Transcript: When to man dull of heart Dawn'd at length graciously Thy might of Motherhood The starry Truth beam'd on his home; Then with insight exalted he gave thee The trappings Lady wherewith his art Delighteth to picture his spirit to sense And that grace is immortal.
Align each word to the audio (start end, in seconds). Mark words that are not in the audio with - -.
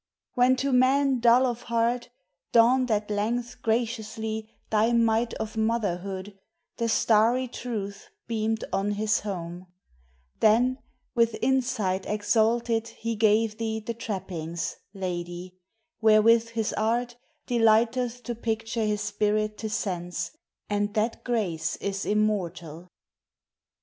When 0.33 0.55
to 0.55 0.71
man 0.73 1.19
dull 1.19 1.45
of 1.45 1.61
heart 1.69 2.09
Dawn'd 2.53 2.89
at 2.89 3.11
length 3.11 3.61
graciously 3.61 4.49
Thy 4.71 4.93
might 4.93 5.35
of 5.35 5.55
Motherhood 5.55 6.39
The 6.77 6.89
starry 6.89 7.47
Truth 7.47 8.09
beam'd 8.25 8.63
on 8.73 8.93
his 8.93 9.19
home; 9.19 9.67
Then 10.39 10.79
with 11.13 11.37
insight 11.39 12.07
exalted 12.07 12.87
he 12.87 13.15
gave 13.15 13.59
thee 13.59 13.79
The 13.79 13.93
trappings 13.93 14.77
Lady 14.95 15.59
wherewith 16.01 16.49
his 16.49 16.73
art 16.73 17.15
Delighteth 17.45 18.23
to 18.23 18.33
picture 18.33 18.83
his 18.85 19.01
spirit 19.01 19.55
to 19.59 19.69
sense 19.69 20.31
And 20.67 20.95
that 20.95 21.23
grace 21.23 21.75
is 21.75 22.07
immortal. 22.07 22.87